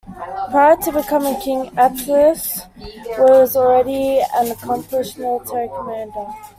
[0.49, 2.65] Prior to becoming king, Attalus
[3.19, 6.25] was already an accomplished military commander.